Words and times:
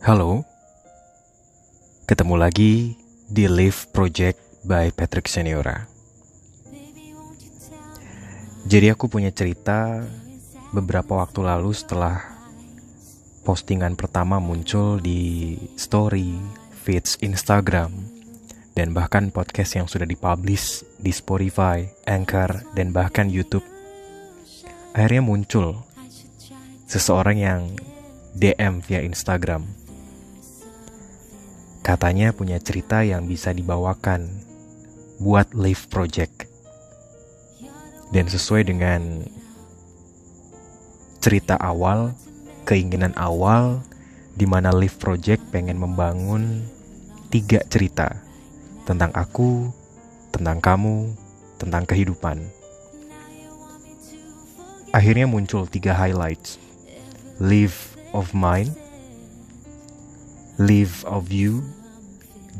Halo, 0.00 0.48
ketemu 2.08 2.40
lagi 2.40 2.96
di 3.28 3.44
Live 3.44 3.92
Project 3.92 4.64
by 4.64 4.96
Patrick 4.96 5.28
Seniora. 5.28 5.84
Jadi 8.64 8.88
aku 8.88 9.12
punya 9.12 9.28
cerita 9.28 10.00
beberapa 10.72 11.20
waktu 11.20 11.44
lalu 11.44 11.76
setelah 11.76 12.16
postingan 13.44 13.92
pertama 13.92 14.40
muncul 14.40 14.96
di 15.04 15.60
story, 15.76 16.32
feeds 16.80 17.20
Instagram, 17.20 17.92
dan 18.72 18.96
bahkan 18.96 19.28
podcast 19.28 19.76
yang 19.76 19.84
sudah 19.84 20.08
dipublish 20.08 20.80
di 20.96 21.12
Spotify, 21.12 21.84
Anchor, 22.08 22.72
dan 22.72 22.96
bahkan 22.96 23.28
YouTube. 23.28 23.68
Akhirnya 24.96 25.20
muncul 25.20 25.84
seseorang 26.88 27.36
yang 27.36 27.60
DM 28.32 28.80
via 28.80 29.04
Instagram. 29.04 29.79
Katanya 31.80 32.36
punya 32.36 32.60
cerita 32.60 33.00
yang 33.00 33.24
bisa 33.24 33.56
dibawakan 33.56 34.28
buat 35.20 35.52
Live 35.56 35.88
Project. 35.88 36.48
Dan 38.10 38.26
sesuai 38.28 38.68
dengan 38.68 39.24
cerita 41.20 41.56
awal, 41.60 42.16
keinginan 42.64 43.12
awal, 43.16 43.84
di 44.34 44.48
mana 44.48 44.72
Live 44.72 44.96
Project 44.96 45.44
pengen 45.52 45.76
membangun 45.76 46.64
tiga 47.28 47.60
cerita 47.68 48.16
tentang 48.88 49.12
aku, 49.12 49.68
tentang 50.32 50.58
kamu, 50.58 51.12
tentang 51.60 51.84
kehidupan. 51.84 52.40
Akhirnya 54.90 55.28
muncul 55.28 55.68
tiga 55.70 55.94
highlights. 55.94 56.58
Live 57.38 57.94
of 58.16 58.32
mine, 58.32 58.74
live 60.60 61.00
of 61.08 61.32
you, 61.32 61.64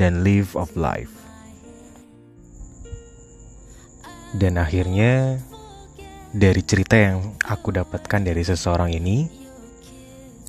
dan 0.01 0.25
live 0.25 0.57
of 0.57 0.73
life. 0.73 1.13
Dan 4.33 4.57
akhirnya 4.57 5.37
dari 6.33 6.65
cerita 6.65 6.97
yang 6.97 7.37
aku 7.45 7.77
dapatkan 7.77 8.25
dari 8.25 8.41
seseorang 8.41 8.97
ini, 8.97 9.29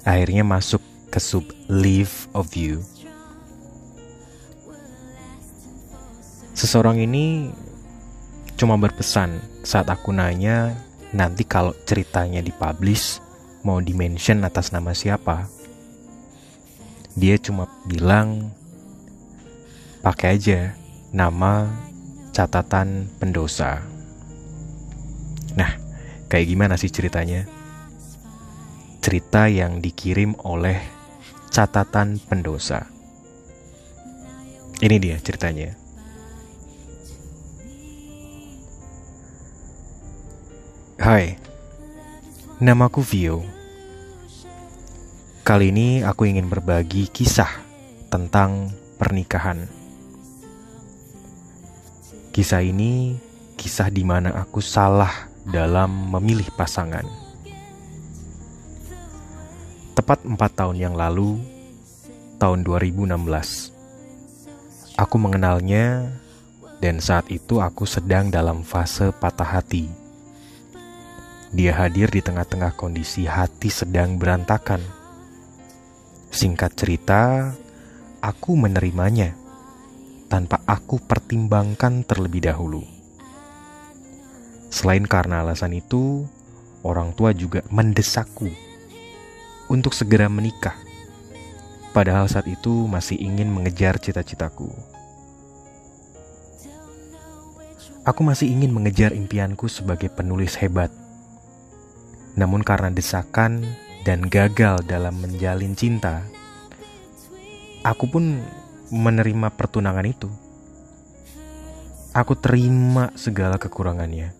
akhirnya 0.07 0.47
masuk 0.47 0.79
ke 1.11 1.19
sub 1.19 1.43
live 1.67 2.31
of 2.31 2.55
you. 2.55 2.79
Seseorang 6.55 7.03
ini 7.03 7.51
cuma 8.55 8.79
berpesan 8.79 9.41
saat 9.65 9.91
aku 9.91 10.15
nanya 10.15 10.77
nanti 11.11 11.43
kalau 11.43 11.75
ceritanya 11.83 12.39
dipublish 12.39 13.19
mau 13.67 13.81
dimention 13.83 14.45
atas 14.47 14.71
nama 14.71 14.95
siapa. 14.95 15.60
Dia 17.15 17.35
cuma 17.35 17.67
bilang 17.83 18.55
pakai 19.99 20.39
aja 20.39 20.59
nama 21.11 21.67
catatan 22.31 23.11
pendosa. 23.19 23.83
Nah, 25.59 25.75
kayak 26.31 26.47
gimana 26.47 26.79
sih 26.79 26.87
ceritanya? 26.87 27.43
Cerita 29.03 29.51
yang 29.51 29.83
dikirim 29.83 30.39
oleh 30.47 30.79
catatan 31.51 32.15
pendosa. 32.23 32.87
Ini 34.79 34.95
dia 34.97 35.19
ceritanya. 35.19 35.75
Hai, 41.01 41.35
namaku 42.61 43.01
Vio. 43.03 43.60
Kali 45.51 45.67
ini 45.67 45.99
aku 45.99 46.31
ingin 46.31 46.47
berbagi 46.47 47.11
kisah 47.11 47.59
tentang 48.07 48.71
pernikahan. 48.95 49.67
Kisah 52.31 52.63
ini 52.63 53.19
kisah 53.59 53.91
di 53.91 54.07
mana 54.07 54.31
aku 54.39 54.63
salah 54.63 55.11
dalam 55.43 55.91
memilih 56.07 56.47
pasangan. 56.55 57.03
Tepat 59.91 60.23
empat 60.23 60.55
tahun 60.55 60.79
yang 60.79 60.95
lalu, 60.95 61.43
tahun 62.39 62.63
2016, 62.63 63.11
aku 64.95 65.15
mengenalnya 65.19 66.15
dan 66.79 67.03
saat 67.03 67.27
itu 67.27 67.59
aku 67.59 67.83
sedang 67.83 68.31
dalam 68.31 68.63
fase 68.63 69.11
patah 69.19 69.59
hati 69.59 69.91
dia 71.51 71.75
hadir 71.75 72.07
di 72.07 72.23
tengah-tengah 72.23 72.71
kondisi 72.79 73.27
hati 73.27 73.67
sedang 73.67 74.15
berantakan. 74.15 75.00
Singkat 76.31 76.71
cerita, 76.79 77.51
aku 78.23 78.55
menerimanya 78.55 79.35
tanpa 80.31 80.63
aku 80.63 80.97
pertimbangkan 81.03 82.07
terlebih 82.07 82.47
dahulu. 82.47 82.81
Selain 84.71 85.03
karena 85.03 85.43
alasan 85.43 85.75
itu, 85.75 86.23
orang 86.87 87.11
tua 87.13 87.35
juga 87.35 87.61
mendesakku 87.67 88.47
untuk 89.67 89.91
segera 89.91 90.31
menikah. 90.31 90.79
Padahal 91.91 92.31
saat 92.31 92.47
itu 92.47 92.87
masih 92.87 93.19
ingin 93.19 93.51
mengejar 93.51 93.99
cita-citaku. 93.99 94.71
Aku 98.07 98.23
masih 98.23 98.47
ingin 98.47 98.71
mengejar 98.71 99.11
impianku 99.11 99.67
sebagai 99.67 100.07
penulis 100.07 100.55
hebat 100.57 100.89
namun 102.35 102.63
karena 102.63 102.87
desakan 102.91 103.67
dan 104.01 104.25
gagal 104.25 104.81
dalam 104.89 105.21
menjalin 105.21 105.77
cinta, 105.77 106.25
aku 107.85 108.09
pun 108.09 108.41
menerima 108.89 109.53
pertunangan 109.53 110.05
itu. 110.05 110.29
Aku 112.11 112.35
terima 112.35 113.13
segala 113.15 113.55
kekurangannya. 113.55 114.35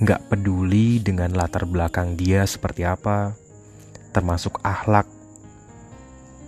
Gak 0.00 0.32
peduli 0.32 0.98
dengan 0.98 1.36
latar 1.36 1.68
belakang 1.68 2.16
dia 2.16 2.48
seperti 2.48 2.82
apa, 2.82 3.36
termasuk 4.10 4.58
akhlak 4.64 5.04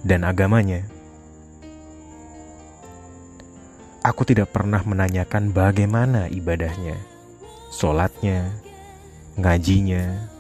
dan 0.07 0.25
agamanya. 0.25 0.87
Aku 4.07 4.23
tidak 4.23 4.55
pernah 4.55 4.81
menanyakan 4.87 5.51
bagaimana 5.51 6.31
ibadahnya, 6.31 6.95
sholatnya, 7.75 8.55
ngajinya, 9.35 10.31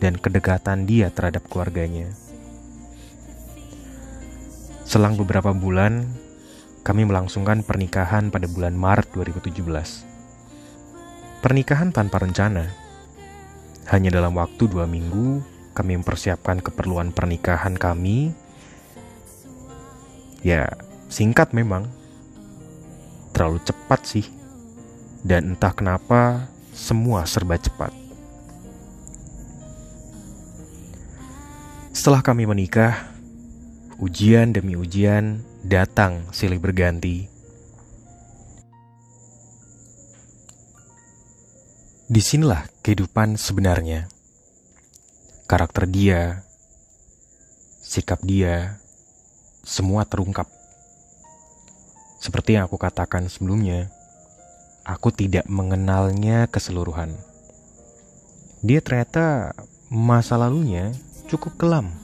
dan 0.00 0.16
kedekatan 0.16 0.88
dia 0.88 1.12
terhadap 1.12 1.46
keluarganya. 1.46 2.08
Selang 4.88 5.14
beberapa 5.14 5.54
bulan, 5.54 6.08
kami 6.82 7.06
melangsungkan 7.06 7.62
pernikahan 7.62 8.32
pada 8.32 8.50
bulan 8.50 8.74
Maret 8.74 9.14
2017. 9.14 10.02
Pernikahan 11.44 11.94
tanpa 11.94 12.18
rencana. 12.18 12.72
Hanya 13.86 14.10
dalam 14.10 14.34
waktu 14.34 14.66
dua 14.66 14.90
minggu, 14.90 15.44
kami 15.76 16.00
mempersiapkan 16.00 16.58
keperluan 16.64 17.14
pernikahan 17.14 17.78
kami. 17.78 18.34
Ya, 20.42 20.72
singkat 21.06 21.52
memang. 21.54 21.86
Terlalu 23.30 23.62
cepat 23.62 24.00
sih. 24.08 24.26
Dan 25.20 25.54
entah 25.54 25.76
kenapa, 25.76 26.48
semua 26.72 27.28
serba 27.28 27.60
cepat. 27.60 27.99
Setelah 32.00 32.24
kami 32.24 32.48
menikah, 32.48 33.12
ujian 34.00 34.56
demi 34.56 34.72
ujian 34.72 35.44
datang 35.60 36.24
silih 36.32 36.56
berganti. 36.56 37.28
Di 42.08 42.22
sinilah 42.24 42.64
kehidupan 42.80 43.36
sebenarnya. 43.36 44.08
Karakter 45.44 45.84
dia, 45.84 46.40
sikap 47.84 48.24
dia, 48.24 48.80
semua 49.60 50.08
terungkap. 50.08 50.48
Seperti 52.16 52.56
yang 52.56 52.64
aku 52.64 52.80
katakan 52.80 53.28
sebelumnya, 53.28 53.92
aku 54.88 55.12
tidak 55.12 55.44
mengenalnya 55.52 56.48
keseluruhan. 56.48 57.12
Dia 58.64 58.80
ternyata 58.80 59.52
masa 59.92 60.40
lalunya 60.40 60.96
cukup 61.30 61.54
kelam. 61.54 61.94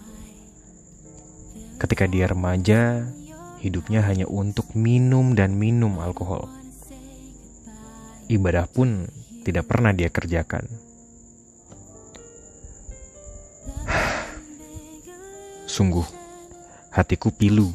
Ketika 1.83 2.07
dia 2.07 2.31
remaja, 2.31 3.03
hidupnya 3.59 4.07
hanya 4.07 4.31
untuk 4.31 4.79
minum 4.79 5.35
dan 5.35 5.59
minum 5.59 5.99
alkohol. 5.99 6.47
Ibadah 8.31 8.71
pun 8.71 9.11
tidak 9.43 9.67
pernah 9.67 9.91
dia 9.91 10.07
kerjakan. 10.15 10.71
Sungguh, 15.75 16.07
hatiku 16.95 17.35
pilu 17.35 17.75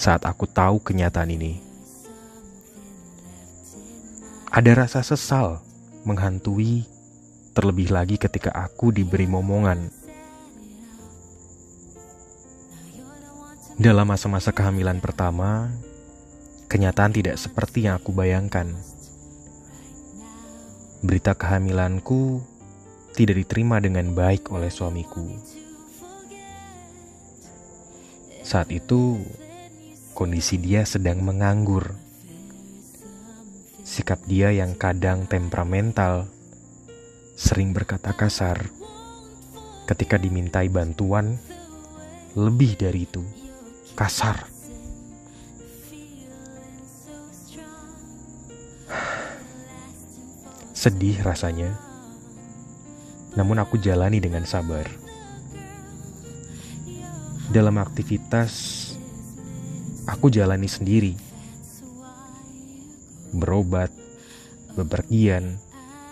saat 0.00 0.24
aku 0.24 0.48
tahu 0.48 0.80
kenyataan 0.80 1.28
ini. 1.28 1.60
Ada 4.48 4.88
rasa 4.88 5.04
sesal 5.04 5.60
menghantui 6.08 6.88
Terlebih 7.50 7.90
lagi 7.90 8.14
ketika 8.14 8.54
aku 8.54 8.94
diberi 8.94 9.26
momongan. 9.26 9.90
Dalam 13.74 14.06
masa-masa 14.06 14.54
kehamilan 14.54 15.02
pertama, 15.02 15.72
kenyataan 16.70 17.10
tidak 17.10 17.34
seperti 17.42 17.90
yang 17.90 17.98
aku 17.98 18.14
bayangkan. 18.14 18.70
Berita 21.02 21.34
kehamilanku 21.34 22.38
tidak 23.18 23.42
diterima 23.42 23.82
dengan 23.82 24.14
baik 24.14 24.52
oleh 24.54 24.70
suamiku. 24.70 25.26
Saat 28.46 28.70
itu, 28.70 29.18
kondisi 30.14 30.54
dia 30.54 30.86
sedang 30.86 31.18
menganggur. 31.26 31.98
Sikap 33.82 34.22
dia 34.30 34.54
yang 34.54 34.78
kadang 34.78 35.26
temperamental, 35.26 36.30
sering 37.40 37.72
berkata 37.72 38.12
kasar 38.12 38.68
ketika 39.88 40.20
dimintai 40.20 40.68
bantuan, 40.68 41.40
lebih 42.36 42.76
dari 42.76 43.08
itu 43.08 43.24
kasar. 43.96 44.44
Sedih 50.76 51.16
rasanya, 51.24 51.80
namun 53.40 53.56
aku 53.56 53.80
jalani 53.80 54.20
dengan 54.20 54.44
sabar. 54.44 54.84
Dalam 57.48 57.80
aktivitas, 57.80 58.52
aku 60.04 60.28
jalani 60.28 60.68
sendiri. 60.68 61.16
Berobat, 63.32 63.90
bepergian, 64.78 65.58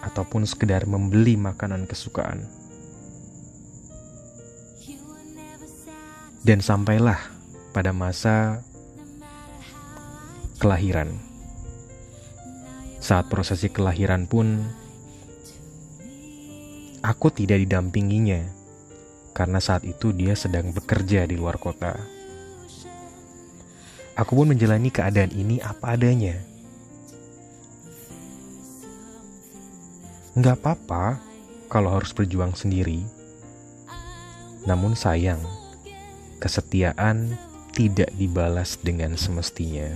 ataupun 0.03 0.47
sekedar 0.47 0.87
membeli 0.87 1.35
makanan 1.35 1.87
kesukaan. 1.89 2.47
Dan 6.43 6.63
sampailah 6.63 7.19
pada 7.77 7.93
masa 7.93 8.63
kelahiran. 10.59 11.15
Saat 12.99 13.31
prosesi 13.31 13.71
kelahiran 13.71 14.27
pun, 14.27 14.65
aku 17.03 17.31
tidak 17.31 17.63
didampinginya 17.63 18.59
karena 19.39 19.63
saat 19.63 19.87
itu 19.87 20.11
dia 20.11 20.35
sedang 20.35 20.75
bekerja 20.75 21.31
di 21.31 21.39
luar 21.39 21.63
kota. 21.63 21.95
Aku 24.19 24.35
pun 24.35 24.51
menjalani 24.51 24.91
keadaan 24.91 25.31
ini 25.31 25.63
apa 25.63 25.95
adanya. 25.95 26.43
Nggak 30.39 30.63
apa-apa 30.63 31.19
kalau 31.67 31.99
harus 31.99 32.15
berjuang 32.15 32.55
sendiri. 32.55 33.03
Namun 34.71 34.95
sayang, 34.95 35.43
kesetiaan 36.39 37.35
tidak 37.75 38.15
dibalas 38.15 38.79
dengan 38.79 39.19
semestinya. 39.19 39.91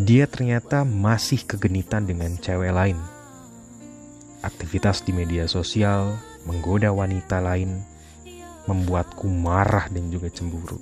Dia 0.00 0.24
ternyata 0.24 0.88
masih 0.88 1.44
kegenitan 1.44 2.08
dengan 2.08 2.32
cewek 2.40 2.72
lain. 2.72 2.96
Aktivitas 4.40 5.04
di 5.04 5.12
media 5.12 5.44
sosial 5.44 6.16
menggoda 6.48 6.88
wanita 6.96 7.44
lain, 7.44 7.84
membuatku 8.64 9.28
marah 9.28 9.92
dan 9.92 10.08
juga 10.08 10.32
cemburu. 10.32 10.80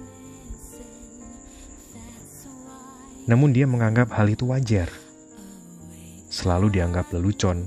Namun 3.27 3.51
dia 3.51 3.67
menganggap 3.67 4.15
hal 4.15 4.31
itu 4.31 4.47
wajar. 4.55 5.08
Selalu 6.29 6.77
dianggap 6.77 7.09
lelucon. 7.17 7.65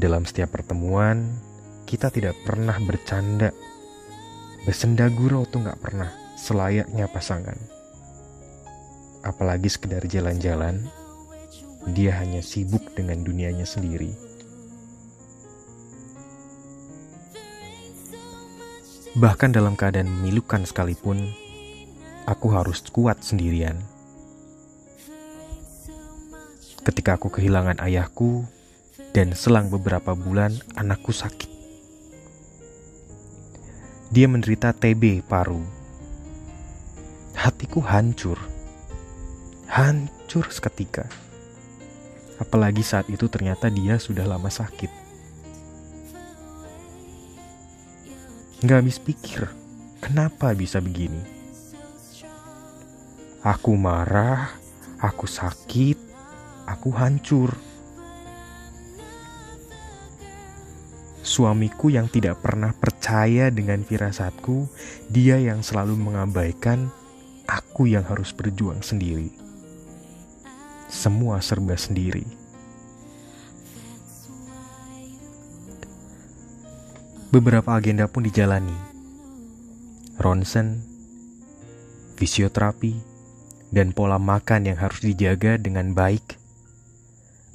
Dalam 0.00 0.24
setiap 0.24 0.56
pertemuan, 0.56 1.28
kita 1.84 2.08
tidak 2.08 2.40
pernah 2.40 2.80
bercanda. 2.80 3.52
Bersenda 4.64 5.12
gurau 5.12 5.44
tuh 5.44 5.60
nggak 5.60 5.80
pernah 5.80 6.08
selayaknya 6.40 7.04
pasangan. 7.12 7.56
Apalagi 9.20 9.68
sekedar 9.68 10.00
jalan-jalan, 10.08 10.88
dia 11.92 12.16
hanya 12.16 12.40
sibuk 12.40 12.96
dengan 12.96 13.20
dunianya 13.20 13.68
sendiri. 13.68 14.16
Bahkan 19.20 19.52
dalam 19.52 19.76
keadaan 19.76 20.08
memilukan 20.08 20.64
sekalipun, 20.64 21.28
aku 22.24 22.48
harus 22.56 22.80
kuat 22.88 23.20
sendirian. 23.20 23.76
Ketika 26.80 27.20
aku 27.20 27.28
kehilangan 27.28 27.78
ayahku, 27.84 28.48
dan 29.10 29.34
selang 29.34 29.70
beberapa 29.70 30.14
bulan 30.14 30.54
anakku 30.78 31.10
sakit. 31.10 31.50
Dia 34.10 34.26
menderita 34.26 34.74
TB 34.74 35.22
paru. 35.26 35.62
Hatiku 37.34 37.82
hancur. 37.82 38.38
Hancur 39.70 40.50
seketika. 40.50 41.06
Apalagi 42.42 42.82
saat 42.82 43.06
itu 43.06 43.30
ternyata 43.30 43.70
dia 43.70 43.98
sudah 44.02 44.26
lama 44.26 44.50
sakit. 44.50 44.90
Gak 48.60 48.78
habis 48.84 49.00
pikir, 49.00 49.48
kenapa 50.04 50.52
bisa 50.52 50.84
begini? 50.84 51.22
Aku 53.40 53.72
marah, 53.72 54.52
aku 55.00 55.24
sakit, 55.24 56.09
aku 56.80 56.96
hancur. 56.96 57.52
Suamiku 61.20 61.92
yang 61.92 62.08
tidak 62.08 62.40
pernah 62.40 62.72
percaya 62.72 63.52
dengan 63.52 63.84
firasatku, 63.84 64.64
dia 65.12 65.36
yang 65.36 65.60
selalu 65.60 66.00
mengabaikan, 66.00 66.88
aku 67.44 67.84
yang 67.84 68.08
harus 68.08 68.32
berjuang 68.32 68.80
sendiri. 68.80 69.28
Semua 70.88 71.44
serba 71.44 71.76
sendiri. 71.76 72.24
Beberapa 77.28 77.76
agenda 77.76 78.08
pun 78.08 78.24
dijalani. 78.24 78.74
Ronsen, 80.16 80.80
fisioterapi, 82.16 82.96
dan 83.68 83.92
pola 83.92 84.16
makan 84.16 84.72
yang 84.72 84.80
harus 84.80 85.04
dijaga 85.04 85.60
dengan 85.60 85.92
baik. 85.92 86.39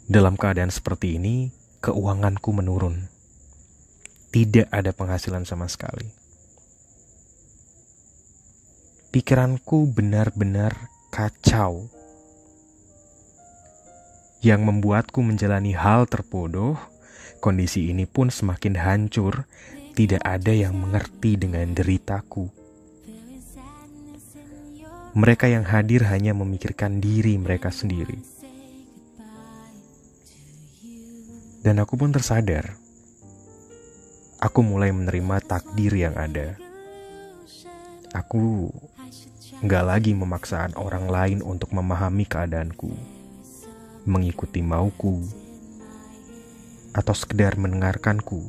Dalam 0.05 0.37
keadaan 0.37 0.69
seperti 0.69 1.17
ini, 1.17 1.49
keuanganku 1.81 2.53
menurun 2.53 3.09
tidak 4.29 4.69
ada 4.69 4.93
penghasilan 4.93 5.49
sama 5.49 5.65
sekali. 5.65 6.05
Pikiranku 9.09 9.89
benar-benar 9.89 10.93
kacau. 11.09 11.89
Yang 14.45 14.61
membuatku 14.61 15.25
menjalani 15.25 15.73
hal 15.73 16.05
terbodoh, 16.05 16.77
kondisi 17.41 17.89
ini 17.89 18.05
pun 18.05 18.29
semakin 18.29 18.77
hancur, 18.77 19.49
tidak 19.97 20.21
ada 20.21 20.53
yang 20.53 20.77
mengerti 20.77 21.33
dengan 21.33 21.73
deritaku. 21.73 22.53
Mereka 25.17 25.49
yang 25.49 25.65
hadir 25.65 26.05
hanya 26.05 26.37
memikirkan 26.37 27.01
diri 27.01 27.41
mereka 27.41 27.73
sendiri. 27.73 28.44
Dan 31.65 31.81
aku 31.81 31.97
pun 31.97 32.13
tersadar 32.13 32.85
aku 34.45 34.61
mulai 34.61 34.93
menerima 34.93 35.41
takdir 35.41 35.89
yang 35.97 36.13
ada. 36.13 36.53
Aku 38.13 38.69
nggak 39.65 39.83
lagi 39.89 40.11
memaksa 40.13 40.69
orang 40.77 41.09
lain 41.09 41.39
untuk 41.41 41.73
memahami 41.73 42.29
keadaanku, 42.29 42.93
mengikuti 44.05 44.61
mauku, 44.61 45.25
atau 46.93 47.15
sekedar 47.17 47.57
mendengarkanku. 47.57 48.45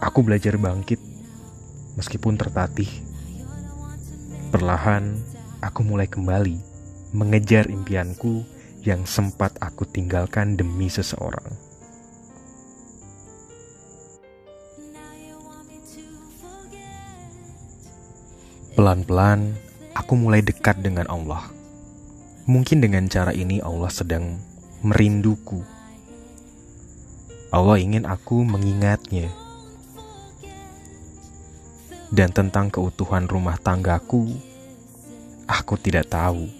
Aku 0.00 0.24
belajar 0.24 0.56
bangkit 0.56 1.02
meskipun 2.00 2.40
tertatih. 2.40 2.88
Perlahan, 4.48 5.20
aku 5.60 5.84
mulai 5.84 6.08
kembali 6.08 6.56
mengejar 7.12 7.68
impianku 7.68 8.57
yang 8.82 9.02
sempat 9.08 9.54
aku 9.58 9.82
tinggalkan 9.88 10.54
demi 10.54 10.86
seseorang. 10.86 11.68
Pelan-pelan, 18.78 19.58
aku 19.90 20.14
mulai 20.14 20.38
dekat 20.38 20.78
dengan 20.78 21.10
Allah. 21.10 21.50
Mungkin 22.46 22.78
dengan 22.78 23.10
cara 23.10 23.34
ini 23.34 23.58
Allah 23.58 23.90
sedang 23.90 24.38
merinduku. 24.86 25.66
Allah 27.50 27.82
ingin 27.82 28.06
aku 28.06 28.46
mengingatnya. 28.46 29.26
Dan 32.08 32.30
tentang 32.30 32.70
keutuhan 32.70 33.26
rumah 33.26 33.58
tanggaku, 33.58 34.30
aku 35.50 35.74
tidak 35.76 36.08
tahu. 36.08 36.57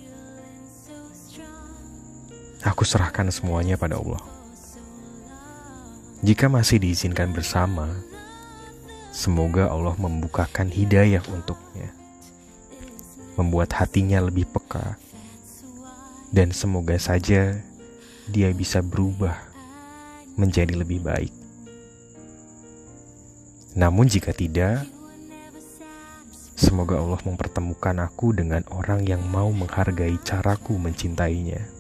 Aku 2.68 2.84
serahkan 2.84 3.32
semuanya 3.32 3.80
pada 3.80 3.96
Allah. 3.96 4.20
Jika 6.20 6.52
masih 6.52 6.76
diizinkan 6.76 7.32
bersama, 7.32 7.88
semoga 9.08 9.72
Allah 9.72 9.96
membukakan 9.96 10.68
hidayah 10.68 11.24
untuknya, 11.32 11.88
membuat 13.40 13.72
hatinya 13.72 14.20
lebih 14.20 14.44
peka, 14.52 15.00
dan 16.28 16.52
semoga 16.52 17.00
saja 17.00 17.56
dia 18.28 18.52
bisa 18.52 18.84
berubah 18.84 19.40
menjadi 20.36 20.76
lebih 20.76 21.00
baik. 21.00 21.32
Namun, 23.72 24.12
jika 24.12 24.36
tidak, 24.36 24.84
semoga 26.52 27.00
Allah 27.00 27.22
mempertemukan 27.24 27.96
aku 28.04 28.36
dengan 28.36 28.60
orang 28.68 29.08
yang 29.08 29.24
mau 29.24 29.48
menghargai 29.56 30.20
caraku 30.20 30.76
mencintainya 30.76 31.77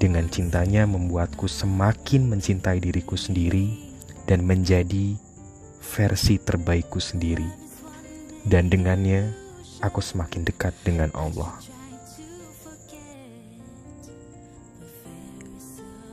dengan 0.00 0.32
cintanya 0.32 0.88
membuatku 0.88 1.44
semakin 1.44 2.32
mencintai 2.32 2.80
diriku 2.80 3.20
sendiri 3.20 3.76
dan 4.24 4.48
menjadi 4.48 5.12
versi 5.84 6.40
terbaikku 6.40 6.96
sendiri. 6.96 7.44
Dan 8.48 8.72
dengannya 8.72 9.28
aku 9.84 10.00
semakin 10.00 10.48
dekat 10.48 10.72
dengan 10.80 11.12
Allah. 11.12 11.52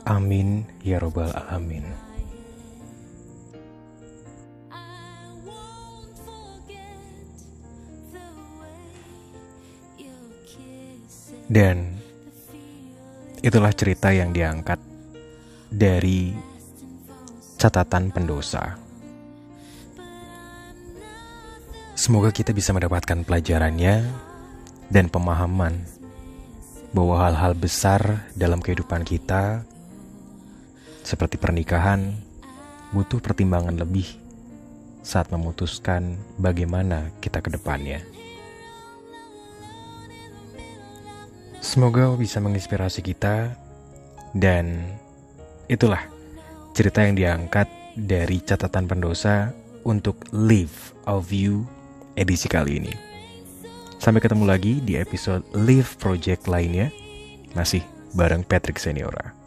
Amin 0.04 0.68
ya 0.84 1.00
robbal 1.00 1.32
alamin. 1.32 1.84
Dan 11.48 11.97
Itulah 13.48 13.72
cerita 13.72 14.12
yang 14.12 14.36
diangkat 14.36 14.76
dari 15.72 16.36
catatan 17.56 18.12
pendosa. 18.12 18.76
Semoga 21.96 22.28
kita 22.28 22.52
bisa 22.52 22.76
mendapatkan 22.76 23.24
pelajarannya 23.24 24.04
dan 24.92 25.08
pemahaman 25.08 25.80
bahwa 26.92 27.24
hal-hal 27.24 27.56
besar 27.56 28.28
dalam 28.36 28.60
kehidupan 28.60 29.08
kita, 29.08 29.64
seperti 31.00 31.40
pernikahan, 31.40 32.20
butuh 32.92 33.16
pertimbangan 33.24 33.80
lebih 33.80 34.12
saat 35.00 35.32
memutuskan 35.32 36.20
bagaimana 36.36 37.16
kita 37.24 37.40
ke 37.40 37.48
depannya. 37.56 38.17
Semoga 41.68 42.16
bisa 42.16 42.40
menginspirasi 42.40 43.04
kita 43.04 43.52
dan 44.32 44.88
itulah 45.68 46.00
cerita 46.72 47.04
yang 47.04 47.12
diangkat 47.12 47.68
dari 47.92 48.40
catatan 48.40 48.88
pendosa 48.88 49.52
untuk 49.84 50.16
Live 50.32 50.96
of 51.04 51.28
You 51.28 51.68
edisi 52.16 52.48
kali 52.48 52.80
ini. 52.80 52.96
Sampai 54.00 54.24
ketemu 54.24 54.48
lagi 54.48 54.80
di 54.80 54.96
episode 54.96 55.44
Live 55.52 56.00
Project 56.00 56.48
lainnya, 56.48 56.88
masih 57.52 57.84
bareng 58.16 58.48
Patrick 58.48 58.80
Seniora. 58.80 59.37